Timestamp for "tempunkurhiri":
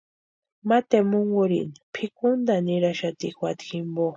0.89-1.77